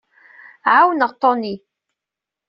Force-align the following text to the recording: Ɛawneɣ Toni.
Ɛawneɣ 0.75 1.11
Toni. 1.21 1.53